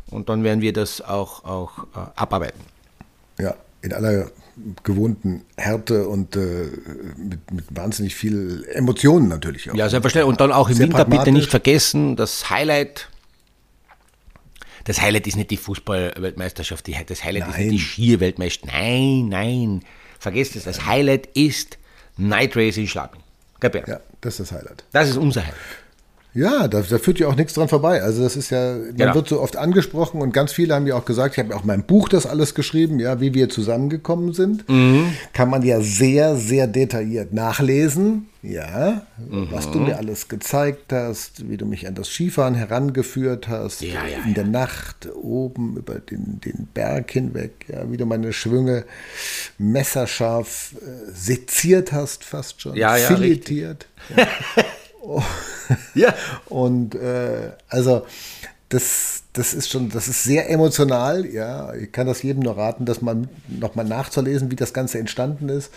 [0.07, 2.59] Und dann werden wir das auch, auch äh, abarbeiten.
[3.39, 4.31] Ja, in aller
[4.83, 6.69] gewohnten Härte und äh,
[7.17, 9.75] mit, mit, wahnsinnig viel Emotionen natürlich auch.
[9.75, 10.29] Ja, selbstverständlich.
[10.29, 13.09] Und dann auch im Winter bitte nicht vergessen, das Highlight.
[14.85, 17.51] Das Highlight ist nicht die Fußball-Weltmeisterschaft, das Highlight nein.
[17.51, 18.73] ist nicht die Skier-Weltmeisterschaft.
[18.73, 19.83] Nein, nein.
[20.19, 21.77] Vergesst es, das Highlight ist
[22.17, 23.21] Night Race in Schlaping.
[23.87, 24.83] Ja, das ist das Highlight.
[24.91, 25.59] Das ist unser Highlight.
[26.35, 28.01] Ja, da, da, führt ja auch nichts dran vorbei.
[28.01, 29.15] Also das ist ja, man genau.
[29.15, 31.67] wird so oft angesprochen und ganz viele haben ja auch gesagt, ich habe auch in
[31.67, 34.67] meinem Buch das alles geschrieben, ja, wie wir zusammengekommen sind.
[34.67, 35.13] Mhm.
[35.33, 39.49] Kann man ja sehr, sehr detailliert nachlesen, ja, mhm.
[39.51, 44.05] was du mir alles gezeigt hast, wie du mich an das Skifahren herangeführt hast, ja,
[44.05, 48.85] ja, in der Nacht oben über den, den Berg hinweg, ja, wie du meine Schwünge
[49.59, 53.85] messerscharf äh, seziert hast, fast schon, ja, ja, filetiert.
[55.95, 56.13] Ja.
[56.49, 58.05] Und äh, also
[58.69, 61.73] das, das ist schon, das ist sehr emotional, ja.
[61.75, 65.71] Ich kann das jedem nur raten, das mal nochmal nachzulesen, wie das Ganze entstanden ist.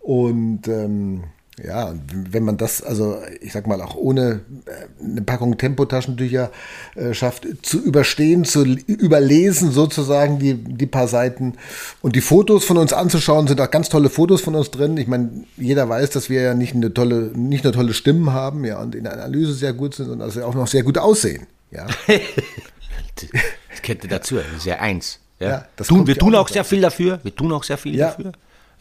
[0.00, 1.24] Und ähm,
[1.62, 6.50] ja, wenn man das, also ich sag mal, auch ohne äh, eine Packung Tempotaschentücher
[6.94, 11.54] äh, schafft, zu überstehen, zu überlesen sozusagen die, die paar Seiten
[12.00, 14.96] und die Fotos von uns anzuschauen, sind auch ganz tolle Fotos von uns drin.
[14.96, 18.64] Ich meine, jeder weiß, dass wir ja nicht eine tolle, nicht nur tolle Stimmen haben,
[18.64, 20.96] ja, und in der Analyse sehr gut sind, sondern dass wir auch noch sehr gut
[20.96, 21.46] aussehen.
[21.70, 21.86] Ja.
[22.06, 25.18] das könnte dazu, das ist ja eins.
[25.38, 25.48] Ja.
[25.48, 27.20] ja tun, wir tun auch sehr viel dafür.
[27.22, 28.08] Wir tun auch sehr viel ja.
[28.08, 28.32] dafür.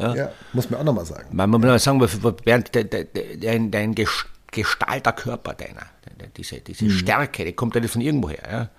[0.02, 1.28] Ja, ja muss man auch nochmal sagen.
[1.32, 2.00] Man, muss sagen,
[2.44, 3.96] Bernd, dein, dein
[4.52, 5.86] gestalter Körper deiner,
[6.36, 6.92] diese, diese mhm.
[6.92, 8.52] Stärke, die kommt ja nicht von irgendwoher.
[8.52, 8.70] Ja?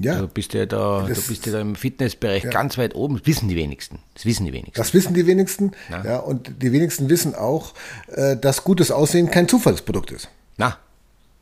[0.00, 0.18] Ja.
[0.18, 2.50] Du bist ja da, das, du bist ja da im Fitnessbereich ja.
[2.50, 3.18] ganz weit oben.
[3.18, 3.98] Das wissen die wenigsten.
[4.14, 4.80] Das wissen die wenigsten.
[4.80, 5.72] Das wissen die wenigsten.
[5.90, 6.04] Ja.
[6.04, 7.74] ja und die wenigsten wissen auch,
[8.08, 10.30] äh, dass gutes Aussehen kein Zufallsprodukt ist.
[10.56, 10.78] Na,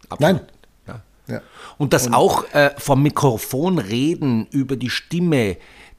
[0.09, 0.21] absolut.
[0.21, 0.41] Nein.
[0.89, 1.35] Ja.
[1.35, 1.43] ja.
[1.79, 5.57] Und dass und, auch äh, vom Mikrofon reden über die Stimme,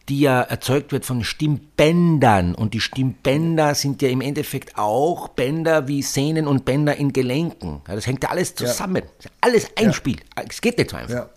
[0.09, 2.55] die ja erzeugt wird von Stimmbändern.
[2.55, 7.81] Und die Stimmbänder sind ja im Endeffekt auch Bänder wie Sehnen und Bänder in Gelenken.
[7.87, 9.03] Ja, das hängt ja alles zusammen.
[9.23, 9.29] Ja.
[9.41, 9.93] Alles ein ja.
[9.93, 10.17] Spiel.
[10.49, 11.13] Es geht nicht so einfach.
[11.13, 11.29] Ja.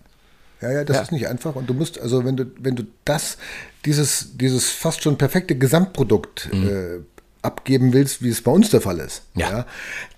[0.63, 1.03] Ja, ja, das ja.
[1.03, 1.57] ist nicht einfach.
[1.57, 3.37] Und du musst, also wenn du, wenn du das,
[3.85, 6.69] dieses, dieses fast schon perfekte Gesamtprodukt mhm.
[6.69, 7.01] äh,
[7.43, 9.51] abgeben willst, wie es bei uns der Fall ist, ja.
[9.51, 9.67] ja.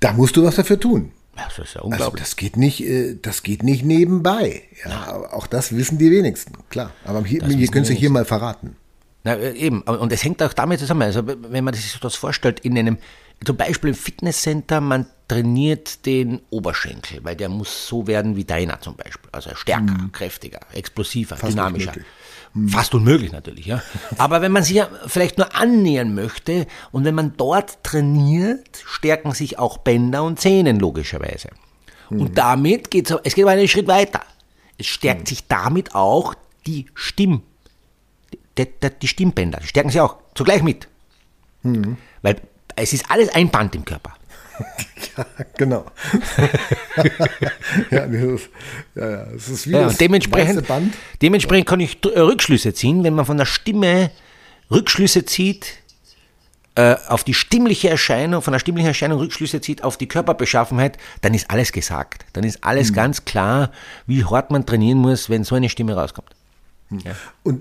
[0.01, 1.13] da musst du was dafür tun.
[1.37, 2.23] Das ist ja also unglaublich.
[2.23, 4.63] Also das geht nicht, äh, das geht nicht nebenbei.
[4.85, 5.31] Ja.
[5.33, 6.93] Auch das wissen die wenigsten, klar.
[7.05, 8.77] Aber hier, hier können Sie hier mal verraten.
[9.25, 11.03] Na, äh, eben, und es hängt auch damit zusammen.
[11.03, 12.99] Also, wenn man sich das vorstellt, in einem,
[13.45, 18.81] zum Beispiel im Fitnesscenter, man trainiert den Oberschenkel, weil der muss so werden wie deiner
[18.81, 19.31] zum Beispiel.
[19.33, 20.13] Also stärker, mhm.
[20.13, 21.93] kräftiger, explosiver, Fast dynamischer.
[21.93, 22.07] Unmöglich.
[22.55, 22.69] Mhm.
[22.69, 23.83] Fast unmöglich natürlich, ja.
[24.19, 29.33] Aber wenn man sich ja vielleicht nur annähern möchte und wenn man dort trainiert, stärken
[29.33, 31.51] sich auch Bänder und Zähnen logischerweise.
[32.11, 32.21] Mhm.
[32.21, 34.23] Und damit geht es, es geht aber einen Schritt weiter.
[34.79, 35.27] Es stärkt mhm.
[35.27, 36.35] sich damit auch
[36.67, 37.43] die Stimm,
[38.33, 40.89] die, die, die Stimmbänder, die stärken sie auch zugleich mit.
[41.63, 41.97] Mhm.
[42.23, 42.41] Weil
[42.77, 44.15] es ist alles ein Band im Körper.
[45.17, 45.85] Ja, genau.
[47.91, 48.49] ja, das ist,
[48.95, 50.95] ja, ja, es ist wie Ja, das und dementsprechend, Band.
[51.23, 54.11] dementsprechend kann ich äh, Rückschlüsse ziehen, wenn man von der Stimme
[54.71, 55.75] Rückschlüsse zieht
[56.77, 61.33] äh, auf die stimmliche Erscheinung, von der stimmlichen Erscheinung Rückschlüsse zieht auf die Körperbeschaffenheit, dann
[61.35, 62.25] ist alles gesagt.
[62.33, 62.95] Dann ist alles Mhm.
[62.95, 63.71] ganz klar,
[64.07, 66.31] wie hart man trainieren muss, wenn so eine Stimme rauskommt.
[67.45, 67.61] Und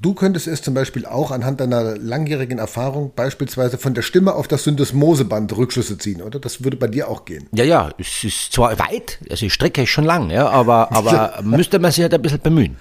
[0.00, 4.48] du könntest es zum Beispiel auch anhand deiner langjährigen Erfahrung beispielsweise von der Stimme auf
[4.48, 6.38] das Syndesmoseband Rückschlüsse ziehen, oder?
[6.38, 7.48] Das würde bei dir auch gehen.
[7.52, 11.40] Ja, ja, es ist zwar weit, also die Strecke ist schon lang, ja, aber, aber
[11.42, 12.76] müsste man sich halt ein bisschen bemühen.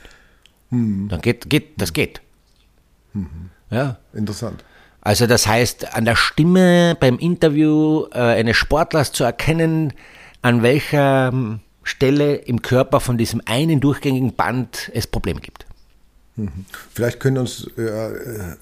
[0.69, 1.07] Hm.
[1.09, 2.21] Dann geht, geht, das geht.
[3.69, 3.97] Ja.
[4.13, 4.63] Interessant.
[5.01, 9.93] Also das heißt, an der Stimme beim Interview äh, eines Sportlers zu erkennen,
[10.41, 15.65] an welcher ähm, Stelle im Körper von diesem einen durchgängigen Band es Probleme gibt.
[16.95, 18.55] Vielleicht können uns äh, äh,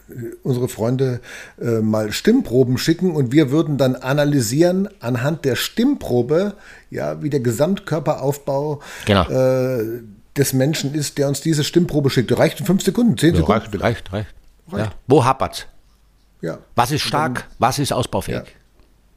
[0.44, 1.22] unsere Freunde
[1.62, 6.56] äh, mal Stimmproben schicken und wir würden dann analysieren anhand der Stimmprobe,
[6.90, 9.24] ja, wie der Gesamtkörperaufbau Genau.
[9.30, 10.02] äh,
[10.36, 12.38] des Menschen ist, der uns diese Stimmprobe schickt.
[12.38, 13.62] Reicht in fünf Sekunden, zehn Sekunden.
[13.62, 14.36] reicht, reicht, reicht.
[14.76, 14.92] Ja.
[15.08, 15.66] Wo hapert's?
[16.42, 17.48] Ja, Was ist stark?
[17.60, 18.44] Was ist ausbaufähig?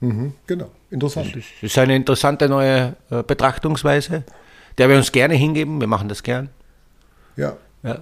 [0.00, 0.70] mhm, genau.
[0.90, 1.34] Interessant.
[1.34, 4.22] Das ist eine interessante neue äh, Betrachtungsweise,
[4.78, 5.80] der wir uns gerne hingeben.
[5.80, 6.50] Wir machen das gern.
[7.36, 7.98] Ja, Ja.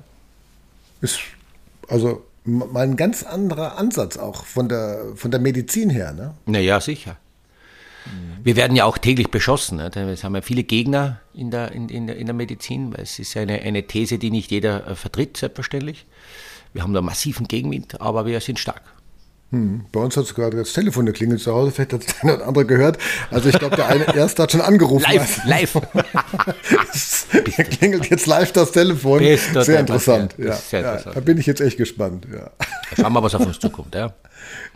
[1.02, 1.20] Ist
[1.88, 6.12] also mal ein ganz anderer Ansatz auch von der, von der Medizin her.
[6.12, 6.34] Ne?
[6.46, 7.18] Naja, sicher.
[8.42, 9.76] Wir werden ja auch täglich beschossen.
[9.76, 9.90] Ne?
[9.94, 13.18] Es haben ja viele Gegner in der, in, in, der, in der Medizin, weil es
[13.18, 16.06] ist eine, eine These, die nicht jeder äh, vertritt, selbstverständlich.
[16.72, 18.82] Wir haben da massiven Gegenwind, aber wir sind stark.
[19.52, 19.84] Hm.
[19.92, 22.34] Bei uns hat es gerade das Telefon geklingelt zu Hause, vielleicht hat es der eine
[22.36, 22.98] oder andere gehört.
[23.30, 25.04] Also ich glaube, der eine erste hat schon angerufen.
[25.12, 25.74] Live, live.
[27.54, 29.20] Hier klingelt jetzt live das Telefon.
[29.20, 30.34] Sehr interessant.
[30.38, 30.46] ja.
[30.46, 31.16] Ja, sehr ja, interessant.
[31.16, 32.26] da bin ich jetzt echt gespannt.
[32.32, 32.50] Ja,
[32.96, 33.94] Schauen wir, was auf uns zukommt.
[33.94, 34.14] Ja.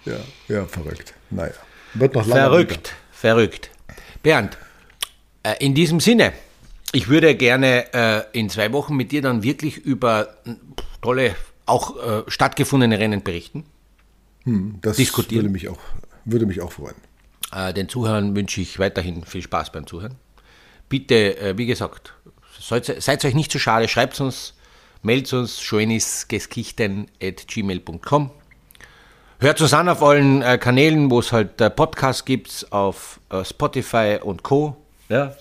[0.04, 0.16] ja,
[0.48, 1.14] ja verrückt.
[1.30, 1.54] Naja,
[1.94, 2.42] wird noch lange.
[2.42, 3.70] Verrückt, verrückt.
[4.22, 4.58] Bernd,
[5.42, 6.32] äh, in diesem Sinne,
[6.92, 10.50] ich würde gerne äh, in zwei Wochen mit dir dann wirklich über äh,
[11.00, 11.34] tolle,
[11.64, 13.64] auch äh, stattgefundene Rennen berichten.
[14.80, 15.42] Das diskutieren.
[15.42, 15.78] Würde mich auch,
[16.24, 16.96] würde mich auch freuen.
[17.52, 20.14] Äh, den Zuhörern wünsche ich weiterhin viel Spaß beim Zuhören.
[20.88, 22.14] Bitte, äh, wie gesagt,
[22.60, 24.54] seid, euch nicht zu schade, schreibt uns,
[25.02, 28.30] meldet uns schoenisgeskichten.gmail.com.
[29.38, 34.42] Hört uns an auf allen äh, Kanälen, wo es halt Podcasts gibt, auf Spotify und
[34.42, 34.76] Co.
[35.08, 35.36] Ja.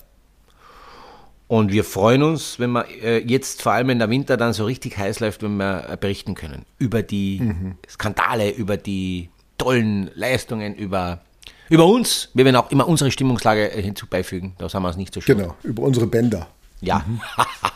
[1.48, 4.66] Und wir freuen uns, wenn wir äh, jetzt vor allem in der Winter dann so
[4.66, 7.54] richtig heiß läuft, wenn wir äh, berichten können über die
[7.88, 11.22] Skandale, über die tollen Leistungen, über,
[11.70, 12.30] über uns.
[12.34, 14.54] Wir werden auch immer unsere Stimmungslage äh, hinzubeifügen.
[14.58, 15.38] Da sind wir uns nicht so schön.
[15.38, 16.48] Genau, über unsere Bänder.
[16.82, 17.06] Ja.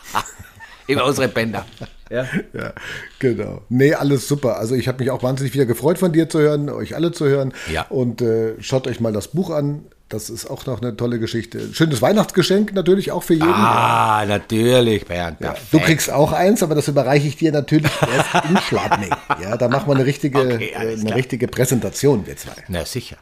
[0.87, 1.65] über unsere Bänder.
[2.09, 2.25] Ja.
[2.53, 2.73] Ja,
[3.19, 3.61] genau.
[3.69, 4.57] Nee, alles super.
[4.57, 7.27] Also ich habe mich auch wahnsinnig wieder gefreut, von dir zu hören, euch alle zu
[7.27, 7.53] hören.
[7.71, 7.85] Ja.
[7.89, 9.85] Und äh, schaut euch mal das Buch an.
[10.09, 11.71] Das ist auch noch eine tolle Geschichte.
[11.71, 13.47] Schönes Weihnachtsgeschenk natürlich auch für jeden.
[13.47, 15.39] Ah, natürlich, Bernd.
[15.39, 19.11] Ja, du kriegst auch eins, aber das überreiche ich dir natürlich erst in Schladming.
[19.39, 22.53] Ja, da machen wir eine richtige, Okay, äh, eine richtige Präsentation, wir zwei.
[22.69, 23.17] Na sicher.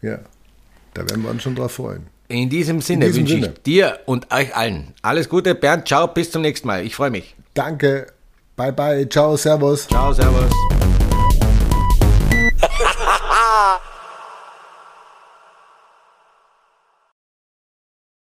[0.00, 0.20] Ja,
[0.94, 2.06] da werden wir uns schon drauf freuen.
[2.28, 3.52] In diesem Sinne diesem wünsche Sinne.
[3.54, 5.54] ich dir und euch allen alles Gute.
[5.54, 6.84] Bernd, ciao, bis zum nächsten Mal.
[6.86, 7.36] Ich freue mich.
[7.52, 8.06] Danke,
[8.56, 9.86] bye bye, ciao, servus.
[9.86, 10.50] Ciao, servus.